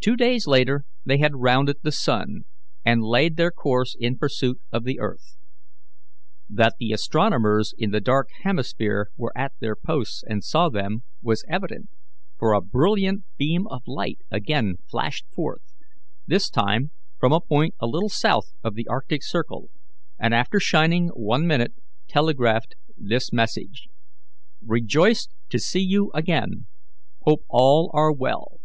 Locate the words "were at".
9.16-9.52